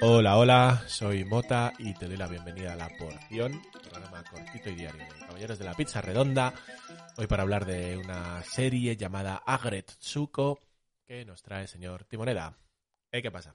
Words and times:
Hola, 0.00 0.38
hola, 0.38 0.84
soy 0.86 1.24
Mota 1.24 1.72
y 1.78 1.92
te 1.94 2.06
doy 2.06 2.16
la 2.16 2.26
bienvenida 2.26 2.72
a 2.72 2.76
La 2.76 2.88
Porción, 2.98 3.60
programa 3.82 4.24
cortito 4.24 4.70
y 4.70 4.74
diario 4.74 5.04
de 5.04 5.26
Caballeros 5.26 5.58
de 5.58 5.64
la 5.66 5.74
Pizza 5.74 6.00
Redonda. 6.00 6.54
Hoy 7.16 7.26
para 7.26 7.42
hablar 7.42 7.66
de 7.66 7.98
una 7.98 8.42
serie 8.42 8.96
llamada 8.96 9.36
Agretsuko 9.36 10.60
que 11.06 11.24
nos 11.26 11.42
trae 11.42 11.62
el 11.62 11.68
señor 11.68 12.04
Timoneda. 12.04 12.56
¿Eh, 13.12 13.20
¿Qué 13.20 13.30
pasa? 13.30 13.54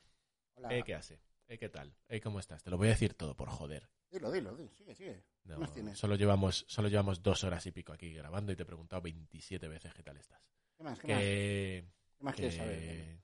Hola. 0.55 0.69
¿Eh, 0.75 0.83
¿Qué 0.83 0.93
hace? 0.93 1.19
¿Eh, 1.47 1.57
¿Qué 1.57 1.69
tal? 1.69 1.95
¿Eh, 2.07 2.21
¿Cómo 2.21 2.39
estás? 2.39 2.61
Te 2.61 2.69
lo 2.69 2.77
voy 2.77 2.87
a 2.87 2.91
decir 2.91 3.15
todo 3.15 3.35
por 3.35 3.49
joder. 3.49 3.89
Dilo, 4.11 4.31
dilo, 4.31 4.55
dilo, 4.55 4.71
sigue, 4.73 4.95
sigue. 4.95 5.23
¿Qué 5.43 5.49
No, 5.49 5.59
más 5.59 5.71
tienes? 5.71 5.97
solo 5.97 6.15
llevamos, 6.15 6.65
solo 6.67 6.87
llevamos 6.87 7.21
dos 7.21 7.43
horas 7.43 7.63
y 7.67 7.71
pico 7.71 7.93
aquí 7.93 8.11
grabando 8.13 8.51
y 8.51 8.55
te 8.55 8.63
he 8.63 8.65
preguntado 8.65 9.01
27 9.03 9.67
veces 9.67 9.93
qué 9.93 10.01
tal 10.03 10.17
estás. 10.17 10.41
¿Qué 10.77 10.83
más? 10.83 10.99
¿Qué 10.99 11.07
más? 11.07 11.17
Que, 11.19 11.85
¿Qué 12.17 12.23
más 12.23 12.35
quieres 12.35 12.53
que- 12.55 12.59
saber? 12.59 13.19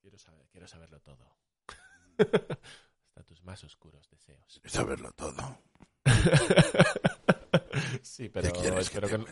Quiero 0.00 0.18
saber, 0.18 0.48
quiero 0.50 0.66
saberlo 0.66 1.00
todo. 1.00 1.36
Hasta 2.18 3.22
tus 3.26 3.42
más 3.42 3.62
oscuros 3.64 4.08
deseos. 4.08 4.54
Quieres 4.54 4.72
saberlo 4.72 5.12
todo. 5.12 5.58
sí, 8.02 8.24
¿Qué 8.24 8.30
pero 8.30 8.52
que 8.52 8.68
espero 8.80 9.08
que, 9.08 9.18
no- 9.18 9.26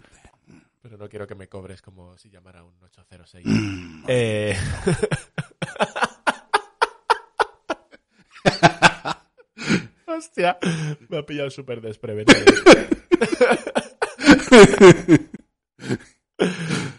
pero 0.82 0.98
no 0.98 1.09
quiero 1.09 1.26
que 1.26 1.34
me 1.34 1.48
cobres 1.48 1.80
como 1.80 2.18
si 2.18 2.28
llamara 2.28 2.62
un 2.62 2.76
806. 2.82 3.46
Mm, 3.46 4.04
Eh, 4.09 4.54
Hostia, 10.18 10.58
me 11.08 11.18
ha 11.18 11.27
pillado 11.27 11.50
súper 11.50 11.80
desprevenido. 11.80 12.38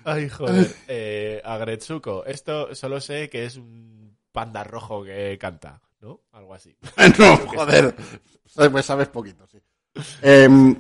Ay, 0.03 0.29
joder. 0.29 0.67
Eh, 0.87 1.41
Agretsuko, 1.43 2.25
esto 2.25 2.73
solo 2.75 2.99
sé 3.01 3.29
que 3.29 3.45
es 3.45 3.57
un 3.57 4.17
panda 4.31 4.63
rojo 4.63 5.03
que 5.03 5.37
canta, 5.39 5.81
¿no? 6.01 6.21
Algo 6.31 6.53
así. 6.53 6.75
no, 7.19 7.37
joder. 7.37 7.95
Sabes, 8.45 8.71
pues 8.71 8.85
sabes 8.85 9.07
poquito, 9.09 9.47
sí. 9.47 9.59
Em, 10.21 10.75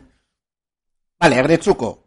vale, 1.19 1.35
Agretsuko. 1.35 2.05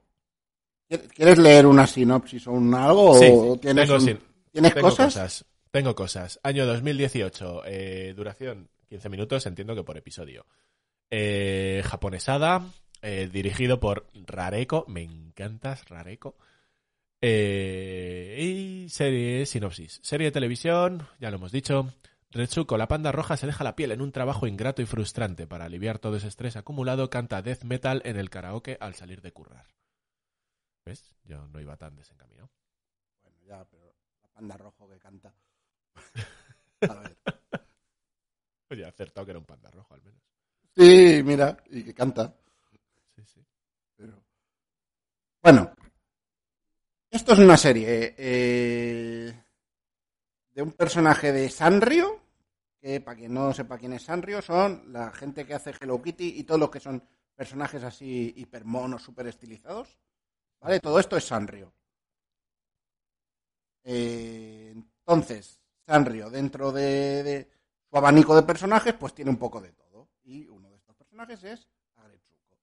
¿Quieres 1.14 1.38
leer 1.38 1.66
una 1.66 1.86
sinopsis 1.86 2.46
o 2.48 2.52
un 2.52 2.74
algo? 2.74 3.18
Sí, 3.18 3.26
¿O 3.30 3.56
tienes, 3.58 3.88
tengo, 3.88 3.98
un- 4.02 4.18
¿tienes 4.50 4.74
tengo 4.74 4.88
cosas? 4.88 5.06
cosas. 5.14 5.44
Tengo 5.70 5.94
cosas. 5.94 6.38
Año 6.42 6.66
2018, 6.66 7.62
eh, 7.64 8.12
duración 8.14 8.68
15 8.92 9.08
minutos, 9.08 9.46
entiendo 9.46 9.74
que 9.74 9.84
por 9.84 9.96
episodio. 9.96 10.44
Eh, 11.10 11.82
japonesada, 11.82 12.70
eh, 13.00 13.26
dirigido 13.32 13.80
por 13.80 14.06
Rareko, 14.12 14.84
me 14.86 15.02
encantas 15.02 15.88
Rareko. 15.88 16.36
Eh, 17.18 18.36
y 18.38 18.90
serie 18.90 19.46
sinopsis. 19.46 19.98
Serie 20.02 20.26
de 20.26 20.32
televisión, 20.32 21.08
ya 21.18 21.30
lo 21.30 21.38
hemos 21.38 21.52
dicho. 21.52 21.90
Retsuko, 22.30 22.76
la 22.76 22.86
panda 22.86 23.12
roja, 23.12 23.38
se 23.38 23.46
deja 23.46 23.64
la 23.64 23.76
piel 23.76 23.92
en 23.92 24.02
un 24.02 24.12
trabajo 24.12 24.46
ingrato 24.46 24.82
y 24.82 24.86
frustrante. 24.86 25.46
Para 25.46 25.64
aliviar 25.64 25.98
todo 25.98 26.16
ese 26.16 26.28
estrés 26.28 26.56
acumulado, 26.56 27.08
canta 27.08 27.40
death 27.40 27.64
metal 27.64 28.02
en 28.04 28.18
el 28.18 28.28
karaoke 28.28 28.76
al 28.78 28.94
salir 28.94 29.22
de 29.22 29.32
currar. 29.32 29.68
¿Ves? 30.84 31.16
Yo 31.24 31.46
no 31.46 31.60
iba 31.60 31.78
tan 31.78 31.96
desencaminado. 31.96 32.50
Bueno, 33.22 33.38
ya, 33.46 33.64
pero 33.64 33.94
la 34.20 34.28
panda 34.28 34.58
rojo 34.58 34.86
que 34.86 34.98
canta. 34.98 35.34
A 36.82 36.94
ver. 36.94 37.41
Oye, 38.72 38.84
he 38.84 38.86
acertado 38.86 39.26
que 39.26 39.32
era 39.32 39.38
un 39.38 39.44
panda 39.44 39.70
rojo, 39.70 39.92
al 39.92 40.02
menos. 40.02 40.22
Sí, 40.74 41.22
mira, 41.22 41.62
y 41.68 41.84
que 41.84 41.92
canta. 41.92 42.34
Sí, 43.14 43.22
sí. 43.22 43.44
Pero... 43.94 44.24
Bueno, 45.42 45.74
esto 47.10 47.34
es 47.34 47.38
una 47.38 47.58
serie 47.58 48.14
eh, 48.16 49.44
de 50.54 50.62
un 50.62 50.72
personaje 50.72 51.32
de 51.32 51.50
Sanrio, 51.50 52.18
que 52.80 53.02
para 53.02 53.18
quien 53.18 53.34
no 53.34 53.52
sepa 53.52 53.76
quién 53.76 53.92
es 53.92 54.04
Sanrio, 54.04 54.40
son 54.40 54.90
la 54.90 55.12
gente 55.12 55.44
que 55.44 55.52
hace 55.52 55.74
Hello 55.78 56.00
Kitty 56.00 56.38
y 56.38 56.44
todos 56.44 56.60
los 56.60 56.70
que 56.70 56.80
son 56.80 57.06
personajes 57.34 57.84
así 57.84 58.32
hipermonos, 58.38 59.02
súper 59.02 59.26
estilizados. 59.26 59.98
¿Vale? 60.60 60.80
Todo 60.80 60.98
esto 60.98 61.18
es 61.18 61.24
Sanrio. 61.24 61.74
Eh, 63.84 64.72
entonces, 64.74 65.60
Sanrio, 65.84 66.30
dentro 66.30 66.72
de, 66.72 67.22
de 67.22 67.61
su 67.92 67.98
abanico 67.98 68.34
de 68.34 68.42
personajes, 68.42 68.94
pues 68.94 69.12
tiene 69.12 69.30
un 69.30 69.36
poco 69.36 69.60
de 69.60 69.70
todo. 69.72 70.08
Y 70.24 70.48
uno 70.48 70.70
de 70.70 70.78
estos 70.78 70.96
personajes 70.96 71.44
es 71.44 71.68
Agretsuko. 71.96 72.56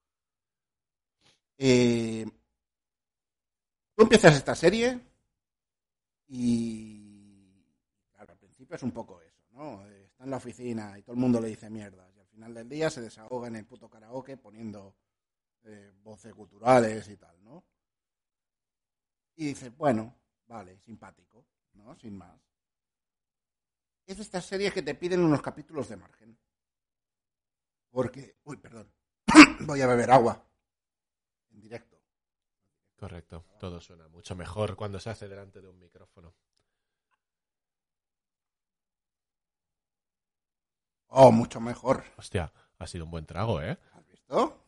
Eh, 1.59 2.25
tú 3.95 4.01
empiezas 4.01 4.35
esta 4.35 4.55
serie 4.55 4.99
y 6.29 7.63
claro, 8.11 8.31
al 8.31 8.39
principio 8.39 8.75
es 8.75 8.81
un 8.81 8.91
poco 8.91 9.21
eso, 9.21 9.43
¿no? 9.51 9.85
Eh, 9.87 10.05
Está 10.05 10.23
en 10.23 10.31
la 10.31 10.37
oficina 10.37 10.97
y 10.97 11.03
todo 11.03 11.13
el 11.13 11.21
mundo 11.21 11.39
le 11.39 11.49
dice 11.49 11.69
mierdas 11.69 12.11
y 12.15 12.19
al 12.19 12.27
final 12.27 12.53
del 12.55 12.67
día 12.67 12.89
se 12.89 13.01
desahoga 13.01 13.49
en 13.49 13.55
el 13.57 13.65
puto 13.67 13.87
karaoke 13.87 14.35
poniendo 14.35 14.95
eh, 15.63 15.91
voces 16.01 16.33
culturales 16.33 17.07
y 17.07 17.17
tal, 17.17 17.41
¿no? 17.43 17.63
Y 19.35 19.45
dices, 19.45 19.77
bueno, 19.77 20.15
vale, 20.47 20.79
simpático, 20.79 21.45
¿no? 21.73 21.95
Sin 21.97 22.17
más. 22.17 22.48
Es 24.09 24.17
de 24.17 24.23
estas 24.23 24.43
series 24.43 24.73
que 24.73 24.81
te 24.81 24.95
piden 24.95 25.19
unos 25.19 25.39
capítulos 25.39 25.87
de 25.87 25.95
margen. 25.95 26.35
Porque, 27.91 28.37
uy, 28.43 28.57
perdón, 28.57 28.91
voy 29.67 29.81
a 29.81 29.87
beber 29.87 30.09
agua 30.09 30.43
en 31.51 31.61
directo. 31.61 32.01
Correcto. 32.97 33.45
Todo 33.59 33.79
suena 33.79 34.07
mucho 34.07 34.35
mejor 34.35 34.75
cuando 34.75 34.99
se 34.99 35.11
hace 35.11 35.27
delante 35.27 35.61
de 35.61 35.67
un 35.69 35.77
micrófono. 35.77 36.33
Oh, 41.09 41.31
mucho 41.31 41.61
mejor. 41.61 42.03
Hostia, 42.17 42.51
ha 42.79 42.87
sido 42.87 43.05
un 43.05 43.11
buen 43.11 43.27
trago, 43.27 43.61
¿eh? 43.61 43.77
¿Has 43.93 44.07
visto? 44.07 44.65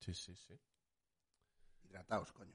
Sí, 0.00 0.12
sí, 0.12 0.36
sí. 0.36 0.60
Hidrataos, 1.84 2.30
coño. 2.32 2.54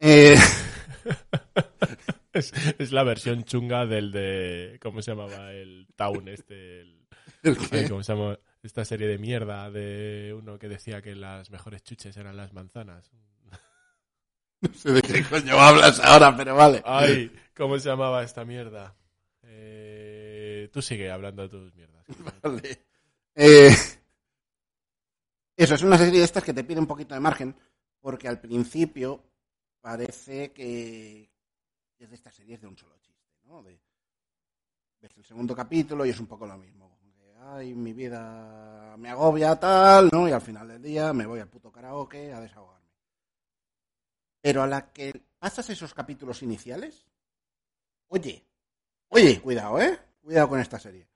Eh, 0.00 0.34
Es, 2.32 2.52
es 2.78 2.92
la 2.92 3.02
versión 3.04 3.44
chunga 3.44 3.86
del 3.86 4.10
de. 4.12 4.78
¿Cómo 4.80 5.02
se 5.02 5.10
llamaba? 5.10 5.52
El 5.52 5.86
Town, 5.96 6.28
este. 6.28 6.80
el- 6.80 7.06
¿el 7.42 7.56
ay, 7.58 7.66
qué? 7.70 7.88
¿Cómo 7.88 8.02
se 8.02 8.14
llama? 8.14 8.38
Esta 8.62 8.84
serie 8.84 9.08
de 9.08 9.18
mierda 9.18 9.70
de 9.70 10.34
uno 10.38 10.58
que 10.58 10.68
decía 10.68 11.02
que 11.02 11.16
las 11.16 11.50
mejores 11.50 11.82
chuches 11.82 12.16
eran 12.16 12.36
las 12.36 12.52
manzanas. 12.52 13.10
No 14.60 14.72
sé 14.74 14.92
de 14.92 15.02
qué 15.02 15.24
coño 15.24 15.58
hablas 15.58 15.98
ahora, 15.98 16.36
pero 16.36 16.54
vale. 16.54 16.80
Ay, 16.84 17.32
¿cómo 17.52 17.76
se 17.80 17.88
llamaba 17.88 18.22
esta 18.22 18.44
mierda? 18.44 18.94
Eh, 19.42 20.68
tú 20.72 20.80
sigue 20.80 21.10
hablando 21.10 21.42
de 21.42 21.48
tus 21.48 21.74
mierdas. 21.74 22.06
Vale. 22.42 22.78
Eh, 23.34 23.74
eso, 25.56 25.74
es 25.74 25.82
una 25.82 25.98
serie 25.98 26.20
de 26.20 26.24
estas 26.24 26.44
que 26.44 26.54
te 26.54 26.62
pide 26.62 26.78
un 26.78 26.86
poquito 26.86 27.12
de 27.12 27.18
margen, 27.20 27.56
porque 28.00 28.28
al 28.28 28.40
principio 28.40 29.24
parece 29.80 30.52
que 30.52 31.31
es 32.04 32.10
de 32.10 32.16
estas 32.16 32.34
series 32.34 32.60
de 32.60 32.66
un 32.66 32.76
solo 32.76 32.96
chiste, 33.00 33.28
¿no? 33.44 33.62
De, 33.62 33.78
ves 35.00 35.16
el 35.16 35.24
segundo 35.24 35.54
capítulo 35.54 36.04
y 36.06 36.10
es 36.10 36.20
un 36.20 36.26
poco 36.26 36.46
lo 36.46 36.56
mismo. 36.56 36.96
que, 37.00 37.34
Ay, 37.40 37.74
mi 37.74 37.92
vida 37.92 38.96
me 38.98 39.08
agobia 39.10 39.58
tal, 39.58 40.08
¿no? 40.12 40.28
Y 40.28 40.32
al 40.32 40.40
final 40.40 40.68
del 40.68 40.82
día 40.82 41.12
me 41.12 41.26
voy 41.26 41.40
al 41.40 41.48
puto 41.48 41.70
karaoke 41.72 42.32
a 42.32 42.40
desahogarme. 42.40 42.88
Pero 44.40 44.62
a 44.62 44.66
la 44.66 44.92
que 44.92 45.22
pasas 45.38 45.68
esos 45.70 45.94
capítulos 45.94 46.42
iniciales, 46.42 47.06
oye, 48.08 48.44
oye, 49.08 49.40
cuidado, 49.40 49.80
¿eh? 49.80 49.98
Cuidado 50.22 50.48
con 50.48 50.60
esta 50.60 50.78
serie 50.78 51.08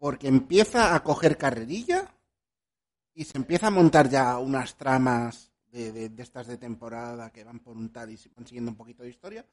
porque 0.00 0.28
empieza 0.28 0.94
a 0.94 1.02
coger 1.02 1.36
carrerilla 1.36 2.08
y 3.14 3.24
se 3.24 3.36
empieza 3.36 3.66
a 3.66 3.70
montar 3.70 4.08
ya 4.08 4.38
unas 4.38 4.76
tramas 4.76 5.50
de, 5.72 5.90
de- 5.90 6.08
de 6.10 6.22
estas 6.22 6.46
de 6.46 6.56
temporada 6.56 7.32
que 7.32 7.42
van 7.42 7.58
por 7.58 7.76
un 7.76 7.90
tal 7.92 8.10
y 8.10 8.18
van 8.36 8.46
siguiendo 8.46 8.70
un 8.70 8.76
poquito 8.76 9.02
de 9.02 9.08
historia. 9.08 9.44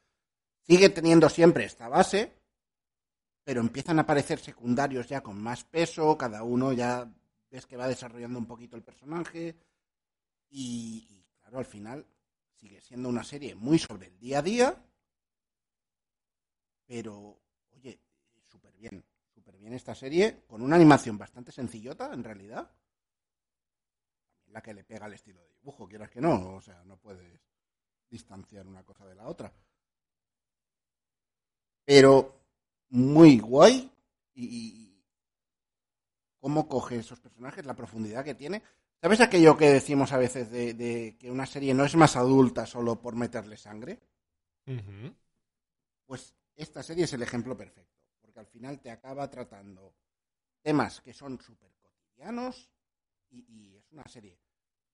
Sigue 0.68 0.90
teniendo 0.90 1.30
siempre 1.30 1.66
esta 1.66 1.88
base, 1.88 2.34
pero 3.44 3.62
empiezan 3.62 4.00
a 4.00 4.02
aparecer 4.02 4.40
secundarios 4.40 5.08
ya 5.08 5.22
con 5.22 5.40
más 5.40 5.64
peso, 5.64 6.18
cada 6.18 6.42
uno 6.42 6.74
ya 6.74 7.08
ves 7.52 7.68
que 7.68 7.78
va 7.78 7.88
desarrollando 7.88 8.40
un 8.40 8.48
poquito 8.48 8.76
el 8.76 8.82
personaje 8.82 9.56
y, 10.50 11.24
claro, 11.40 11.60
al 11.60 11.66
final 11.66 12.04
sigue 12.56 12.82
siendo 12.82 13.10
una 13.10 13.24
serie 13.24 13.54
muy 13.54 13.78
sobre 13.78 14.08
el 14.08 14.18
día 14.18 14.40
a 14.40 14.42
día, 14.42 14.86
pero 16.88 17.40
oye, 17.72 18.00
súper 18.42 18.74
bien, 18.74 19.06
súper 19.36 19.58
bien 19.58 19.74
esta 19.74 19.94
serie, 19.94 20.46
con 20.48 20.64
una 20.64 20.78
animación 20.78 21.16
bastante 21.16 21.52
sencillota 21.52 22.12
en 22.12 22.24
realidad, 22.24 22.72
la 24.48 24.64
que 24.64 24.74
le 24.74 24.84
pega 24.84 25.06
el 25.06 25.14
estilo 25.14 25.44
de 25.44 25.54
dibujo, 25.54 25.88
quieras 25.88 26.10
que 26.10 26.22
no, 26.22 26.56
o 26.56 26.62
sea, 26.62 26.84
no 26.86 26.98
puedes 26.98 27.40
distanciar 28.10 28.66
una 28.66 28.84
cosa 28.84 29.06
de 29.06 29.14
la 29.14 29.28
otra. 29.28 29.54
Pero 31.86 32.34
muy 32.90 33.40
guay 33.40 33.92
y, 34.34 35.02
cómo 36.40 36.68
coge 36.68 36.98
esos 36.98 37.20
personajes, 37.20 37.66
la 37.66 37.76
profundidad 37.76 38.24
que 38.24 38.36
tiene. 38.36 38.62
¿Sabes 39.02 39.20
aquello 39.22 39.58
que 39.58 39.70
decimos 39.70 40.12
a 40.14 40.18
veces 40.18 40.50
de, 40.50 40.74
de 40.74 41.18
que 41.20 41.30
una 41.32 41.46
serie 41.46 41.74
no 41.74 41.84
es 41.86 41.96
más 41.96 42.16
adulta 42.16 42.66
solo 42.66 43.02
por 43.02 43.16
meterle 43.16 43.58
sangre? 43.58 44.00
Pues 46.06 46.34
esta 46.56 46.84
serie 46.84 47.04
es 47.06 47.14
el 47.14 47.22
ejemplo 47.24 47.56
perfecto, 47.58 48.00
porque 48.22 48.40
al 48.40 48.48
final 48.48 48.80
te 48.80 48.92
acaba 48.92 49.30
tratando 49.30 49.96
temas 50.62 51.02
que 51.02 51.14
son 51.14 51.40
súper 51.42 51.72
cotidianos 51.82 52.72
y, 53.30 53.40
y 53.50 53.78
es 53.78 53.92
una 53.92 54.08
serie 54.08 54.40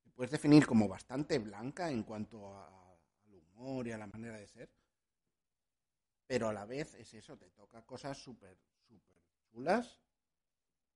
que 0.03 0.11
puedes 0.11 0.31
definir 0.31 0.65
como 0.67 0.87
bastante 0.87 1.39
blanca 1.39 1.89
en 1.91 2.03
cuanto 2.03 2.53
a- 2.55 2.67
al 3.27 3.33
humor 3.35 3.87
y 3.87 3.91
a 3.91 3.97
la 3.97 4.07
manera 4.07 4.37
de 4.37 4.47
ser, 4.47 4.69
pero 6.31 6.47
a 6.47 6.53
la 6.53 6.63
vez 6.63 6.95
es 6.95 7.13
eso, 7.13 7.35
te 7.35 7.49
toca 7.49 7.81
cosas 7.81 8.17
súper, 8.17 8.55
súper 8.87 9.17
chulas 9.51 9.99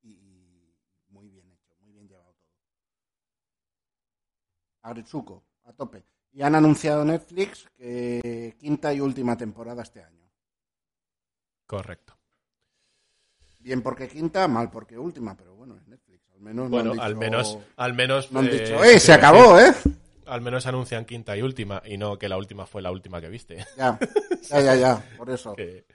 y, 0.02 0.74
muy 1.10 1.28
bien 1.28 1.52
hecho, 1.52 1.76
muy 1.82 1.92
bien 1.92 2.08
llevado 2.08 2.34
todo. 2.36 2.54
Agretsuko, 4.84 5.44
a 5.66 5.74
tope. 5.74 6.06
Y 6.32 6.42
han 6.42 6.56
anunciado 6.56 7.04
Netflix 7.04 7.68
que 7.76 8.56
quinta 8.58 8.94
y 8.94 9.02
última 9.02 9.36
temporada 9.36 9.84
este 9.84 10.02
año. 10.02 10.26
Correcto. 11.68 12.18
Bien 13.60 13.82
porque 13.82 14.08
quinta, 14.08 14.48
mal 14.48 14.72
porque 14.72 14.98
última, 14.98 15.36
pero 15.36 15.54
bueno, 15.54 15.76
es 15.76 15.86
Netflix. 15.86 16.30
Al 16.32 16.40
menos 16.40 16.70
no 16.70 16.78
Bueno, 16.78 16.92
han 16.92 16.96
dicho, 16.96 17.06
al 17.06 17.16
menos, 17.18 17.58
al 17.76 17.94
menos. 17.94 18.32
no 18.32 18.40
han 18.40 18.46
eh, 18.46 18.52
dicho, 18.52 18.84
¡eh, 18.86 19.00
se 19.02 19.08
quiero 19.08 19.28
acabó, 19.28 19.60
eh! 19.60 19.74
Al 20.26 20.42
menos 20.42 20.66
anuncian 20.66 21.06
quinta 21.06 21.36
y 21.38 21.42
última, 21.42 21.82
y 21.86 21.98
no 21.98 22.18
que 22.18 22.30
la 22.30 22.38
última 22.38 22.66
fue 22.66 22.82
la 22.82 22.92
última 22.92 23.22
que 23.22 23.30
viste. 23.30 23.66
Ya, 23.78 24.00
ya, 24.50 24.62
ya, 24.62 24.76
ya, 24.76 25.04
por 25.18 25.30
eso. 25.30 25.56
que 25.56 25.86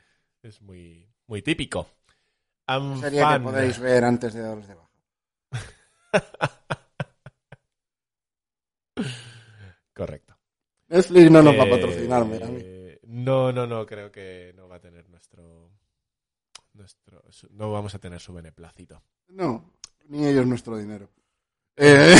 es 0.43 0.61
muy, 0.63 1.09
muy 1.27 1.43
típico. 1.43 1.87
I'm 2.69 3.01
Sería 3.01 3.21
que 3.23 3.25
fan. 3.27 3.43
podéis 3.43 3.79
ver 3.79 4.05
antes 4.05 4.33
de 4.35 4.41
daros 4.43 4.67
de 4.69 4.75
baja. 4.75 4.91
Correcto. 9.95 10.37
Netflix 10.89 11.31
no 11.31 11.43
nos 11.43 11.57
va 11.59 11.63
a 11.63 11.67
Eh, 11.67 11.71
patrocinarme 11.71 12.37
a 12.43 12.47
mí. 12.47 12.65
No, 13.05 13.53
no, 13.53 13.67
no, 13.67 13.87
creo 13.87 14.11
que 14.11 14.53
no 14.57 14.69
va 14.69 14.77
a 14.77 14.81
tener 14.81 15.09
nuestro. 15.09 15.71
nuestro 16.75 17.23
no 17.51 17.73
vamos 17.73 17.95
a 17.95 17.99
tener 17.99 18.21
su 18.21 18.33
beneplácito. 18.33 19.03
No, 19.29 19.73
ni 20.09 20.27
ellos 20.27 20.47
nuestro 20.47 20.77
dinero. 20.77 21.09
Eh, 21.83 22.15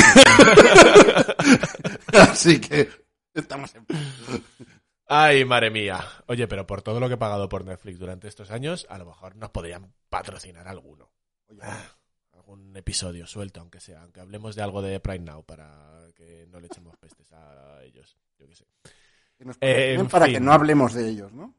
Así 2.31 2.59
que 2.61 2.89
estamos 3.33 3.73
en... 3.75 3.85
Ay, 5.07 5.43
madre 5.43 5.69
mía. 5.69 5.99
Oye, 6.27 6.47
pero 6.47 6.65
por 6.65 6.81
todo 6.81 6.99
lo 7.01 7.07
que 7.09 7.15
he 7.15 7.17
pagado 7.17 7.49
por 7.49 7.65
Netflix 7.65 7.99
durante 7.99 8.27
estos 8.29 8.49
años, 8.49 8.85
a 8.89 8.97
lo 8.97 9.05
mejor 9.05 9.35
nos 9.35 9.49
podrían 9.49 9.93
patrocinar 10.09 10.67
alguno. 10.69 11.11
Oye, 11.47 11.59
Ah, 11.63 11.83
algún 12.31 12.75
episodio 12.77 13.27
suelto, 13.27 13.59
aunque 13.59 13.81
sea. 13.81 14.03
Aunque 14.03 14.21
hablemos 14.21 14.55
de 14.55 14.61
algo 14.61 14.81
de 14.81 14.99
Prime 15.01 15.25
Now 15.25 15.43
para 15.45 16.07
que 16.15 16.45
no 16.47 16.59
le 16.61 16.67
echemos 16.67 16.95
pestes 16.97 17.29
a 17.33 17.83
ellos. 17.83 18.17
Yo 18.39 18.47
qué 18.47 18.55
sé. 18.55 18.65
que 19.37 19.43
nos 19.45 19.57
Eh, 19.59 19.97
para 20.09 20.25
fin. 20.25 20.35
que 20.35 20.39
no 20.39 20.53
hablemos 20.53 20.93
de 20.93 21.09
ellos, 21.09 21.33
¿no? 21.33 21.55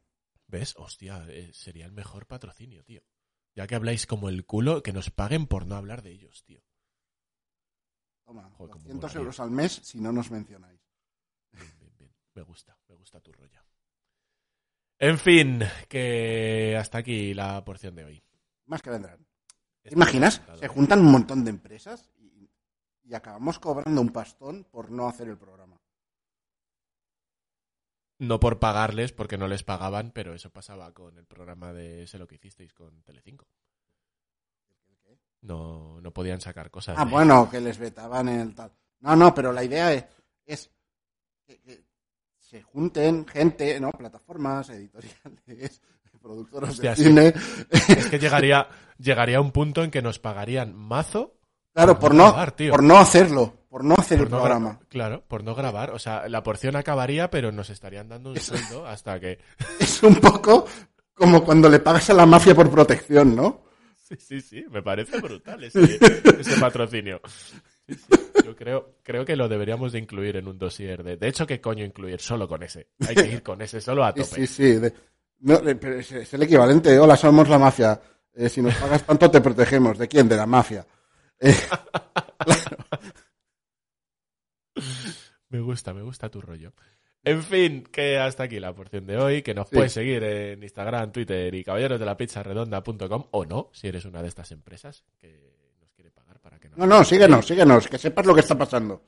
¿Ves? 0.47 0.73
Hostia, 0.77 1.23
eh, 1.29 1.51
sería 1.53 1.85
el 1.85 1.91
mejor 1.91 2.25
patrocinio, 2.25 2.83
tío. 2.83 3.03
Ya 3.55 3.67
que 3.67 3.75
habláis 3.75 4.07
como 4.07 4.29
el 4.29 4.45
culo, 4.47 4.81
que 4.81 4.93
nos 4.93 5.11
paguen 5.11 5.45
por 5.45 5.67
no 5.67 5.75
hablar 5.75 6.01
de 6.01 6.11
ellos, 6.11 6.43
tío. 6.43 6.61
Toma, 8.25 8.43
Joder, 8.51 8.71
cómo 8.71 8.83
200 8.83 9.01
molaría. 9.01 9.19
euros 9.19 9.39
al 9.39 9.51
mes 9.51 9.73
si 9.83 9.99
no 9.99 10.11
nos 10.11 10.31
mencionáis. 10.31 10.79
Bien, 11.51 11.71
bien, 11.79 11.91
bien. 11.97 12.11
Me 12.35 12.41
gusta, 12.43 12.77
me 12.87 12.95
gusta 12.95 13.19
tu 13.19 13.31
rollo. 13.31 13.59
En 14.99 15.17
fin, 15.19 15.61
que 15.89 16.77
hasta 16.79 16.99
aquí 16.99 17.33
la 17.33 17.63
porción 17.65 17.95
de 17.95 18.05
hoy. 18.05 18.23
Más 18.65 18.81
que 18.81 18.89
vendrán. 18.89 19.25
¿Te 19.81 19.93
imaginas? 19.93 20.41
Se 20.59 20.67
juntan 20.69 21.01
un 21.01 21.11
montón 21.11 21.43
de 21.43 21.49
empresas 21.49 22.09
y, 22.17 22.49
y 23.03 23.13
acabamos 23.13 23.59
cobrando 23.59 23.99
un 23.99 24.09
pastón 24.13 24.63
por 24.63 24.89
no 24.89 25.07
hacer 25.09 25.27
el 25.27 25.37
programa. 25.37 25.81
No 28.19 28.39
por 28.39 28.59
pagarles, 28.59 29.11
porque 29.11 29.37
no 29.37 29.47
les 29.49 29.63
pagaban, 29.63 30.11
pero 30.11 30.33
eso 30.33 30.49
pasaba 30.49 30.93
con 30.93 31.17
el 31.17 31.25
programa 31.25 31.73
de 31.73 32.07
Sé 32.07 32.17
lo 32.17 32.27
que 32.27 32.35
hicisteis 32.35 32.73
con 32.73 33.01
Telecinco. 33.03 33.45
No, 35.43 35.99
no 36.01 36.11
podían 36.11 36.41
sacar 36.41 36.71
cosas. 36.71 36.95
Ah, 36.97 37.05
de- 37.05 37.11
bueno, 37.11 37.49
que 37.49 37.61
les 37.61 37.77
vetaban 37.77 38.27
el 38.29 38.55
tal. 38.55 38.71
No, 39.01 39.15
no, 39.15 39.33
pero 39.35 39.51
la 39.53 39.63
idea 39.63 39.93
es, 39.93 40.05
es 40.45 40.71
que, 41.45 41.59
que 41.61 41.83
se 42.39 42.61
junten 42.63 43.25
gente, 43.27 43.79
¿no? 43.79 43.91
Plataformas, 43.91 44.69
editoriales, 44.69 45.81
productoras 46.21 46.71
Hostia, 46.71 46.91
de 46.91 46.95
sí. 46.95 47.03
cine. 47.03 47.33
Es 47.69 48.07
que 48.07 48.19
llegaría, 48.19 48.67
llegaría 48.97 49.41
un 49.41 49.51
punto 49.51 49.83
en 49.83 49.91
que 49.91 50.01
nos 50.01 50.19
pagarían 50.19 50.73
mazo 50.75 51.35
Claro, 51.73 51.93
Por 51.99 52.11
por 52.11 52.15
no 52.15 52.23
grabar, 52.31 52.55
por 52.69 52.83
no 52.83 52.97
hacerlo, 52.99 53.53
por 53.67 53.83
no 53.83 53.95
hacer 53.97 54.19
por 54.19 54.27
el 54.27 54.31
no 54.31 54.37
programa. 54.37 54.79
gra- 54.79 54.87
Claro, 54.89 55.23
por 55.27 55.43
no 55.43 55.55
grabar. 55.55 55.89
O 55.89 55.97
sea, 55.97 56.29
la 56.29 56.43
porción 56.43 56.75
acabaría, 56.75 57.31
pero 57.31 57.51
nos 57.51 57.71
estarían 57.71 58.07
dando 58.09 58.29
un 58.29 58.37
sueldo 58.39 58.85
hasta 58.85 59.19
que. 59.19 59.39
Es 59.79 60.03
un 60.03 60.15
poco 60.17 60.67
como 61.15 61.43
cuando 61.43 61.67
le 61.69 61.79
pagas 61.79 62.11
a 62.11 62.13
la 62.13 62.27
mafia 62.27 62.53
por 62.53 62.69
protección, 62.69 63.35
¿no? 63.35 63.62
Sí, 64.19 64.39
sí, 64.39 64.41
sí, 64.41 64.65
me 64.69 64.81
parece 64.83 65.19
brutal 65.19 65.63
ese, 65.63 65.99
ese 66.39 66.59
patrocinio. 66.59 67.21
Sí, 67.87 67.95
sí, 67.95 68.07
Yo 68.45 68.55
creo, 68.55 68.97
creo 69.03 69.25
que 69.25 69.35
lo 69.35 69.47
deberíamos 69.49 69.91
de 69.91 69.99
incluir 69.99 70.37
en 70.37 70.47
un 70.47 70.57
dossier. 70.57 71.03
De, 71.03 71.17
de 71.17 71.27
hecho, 71.27 71.45
¿qué 71.47 71.59
coño 71.59 71.83
incluir? 71.83 72.19
Solo 72.21 72.47
con 72.47 72.63
ese. 72.63 72.87
Hay 73.07 73.15
que 73.15 73.27
ir 73.27 73.43
con 73.43 73.61
ese, 73.61 73.81
solo 73.81 74.03
a 74.05 74.13
tope. 74.13 74.25
sí, 74.25 74.47
sí. 74.47 74.71
de- 74.75 74.93
no, 75.39 75.59
pero 75.79 75.95
es, 75.99 76.11
es 76.11 76.33
el 76.33 76.43
equivalente. 76.43 76.97
Hola, 76.97 77.17
somos 77.17 77.49
la 77.49 77.59
mafia. 77.59 77.99
Eh, 78.33 78.47
si 78.49 78.61
nos 78.61 78.73
pagas 78.75 79.05
tanto, 79.05 79.29
te 79.29 79.41
protegemos. 79.41 79.97
¿De 79.97 80.07
quién? 80.07 80.29
De 80.29 80.37
la 80.37 80.45
mafia. 80.45 80.85
Eh, 81.39 81.53
Me 85.49 85.59
gusta, 85.59 85.93
me 85.93 86.01
gusta 86.01 86.29
tu 86.29 86.41
rollo. 86.41 86.73
En 87.25 87.41
fin, 87.43 87.83
que 87.83 88.17
hasta 88.19 88.43
aquí 88.43 88.59
la 88.59 88.73
porción 88.75 89.05
de 89.05 89.17
hoy, 89.17 89.41
que 89.43 89.53
nos 89.53 89.69
Sí. 89.69 89.75
puedes 89.75 89.93
seguir 89.93 90.21
en 90.23 90.61
Instagram, 90.61 91.11
Twitter 91.13 91.53
y 91.55 91.63
caballerosdelapizzaredonda.com 91.63 93.25
o 93.31 93.45
no, 93.45 93.69
si 93.71 93.87
eres 93.87 94.03
una 94.05 94.21
de 94.21 94.27
estas 94.27 94.51
empresas 94.51 95.05
que 95.21 95.53
nos 95.79 95.91
quiere 95.93 96.11
pagar 96.11 96.39
para 96.41 96.59
que 96.59 96.67
nos... 96.69 96.77
no, 96.77 96.85
no, 96.85 97.03
síguenos, 97.05 97.45
síguenos, 97.47 97.87
que 97.87 97.97
sepas 97.97 98.25
lo 98.25 98.33
que 98.35 98.41
está 98.41 98.57
pasando. 98.57 99.03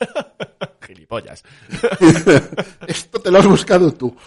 Gilipollas. 0.86 1.44
Esto 2.88 3.20
te 3.20 3.30
lo 3.30 3.38
has 3.38 3.46
buscado 3.46 3.92
tú. 3.92 4.16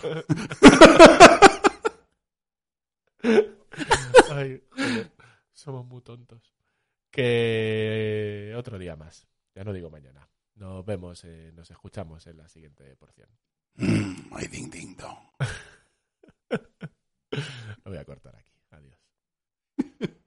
Ay, 4.31 4.61
joder, 4.69 5.11
somos 5.53 5.85
muy 5.85 6.01
tontos. 6.01 6.53
Que 7.09 8.53
otro 8.57 8.77
día 8.77 8.95
más. 8.95 9.27
Ya 9.55 9.63
no 9.63 9.73
digo 9.73 9.89
mañana. 9.89 10.27
Nos 10.55 10.85
vemos, 10.85 11.23
eh, 11.25 11.51
nos 11.53 11.69
escuchamos 11.71 12.25
en 12.27 12.37
la 12.37 12.47
siguiente 12.47 12.95
porción. 12.95 13.27
Mm, 13.75 14.29
my 14.35 14.45
ding 14.47 14.69
ding 14.69 14.95
dong. 14.95 15.17
Lo 17.83 17.89
voy 17.91 17.97
a 17.97 18.05
cortar 18.05 18.35
aquí. 18.35 18.51
Adiós. 18.71 18.95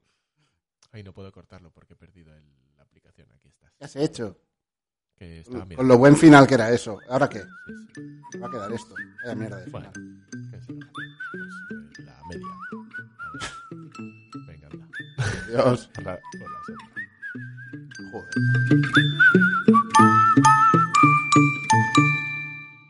Ay, 0.92 1.02
no 1.04 1.12
puedo 1.12 1.30
cortarlo 1.30 1.70
porque 1.70 1.92
he 1.92 1.96
perdido 1.96 2.34
el- 2.34 2.74
la 2.76 2.82
aplicación. 2.82 3.30
Aquí 3.32 3.48
estás. 3.48 3.72
¿Qué 3.78 3.84
has 3.84 3.94
hecho? 3.96 4.40
Que 5.14 5.40
estaba 5.40 5.66
Con 5.76 5.86
lo 5.88 5.96
buen 5.96 6.16
final 6.16 6.46
que 6.46 6.54
era 6.54 6.70
eso. 6.70 6.98
¿Ahora 7.08 7.28
qué? 7.28 7.40
Sí, 7.40 7.46
sí. 8.32 8.38
Va 8.38 8.48
a 8.48 8.50
quedar 8.50 8.72
esto. 8.72 8.94
Vaya 9.22 9.34
mierda 9.34 9.56
de 9.58 9.70
Bueno. 9.70 9.90
final. 9.92 10.26
Pues, 10.50 10.68
eh, 10.68 10.74
la 12.04 12.20
media. 12.28 12.46
A 13.18 13.30
ver. 13.32 13.42
Venga, 14.46 14.68
anda. 14.70 14.88
Dios. 15.48 15.88
Por 15.94 16.04
la, 16.04 16.18
por 16.38 16.50
la. 16.50 16.58
Joder. 18.10 18.30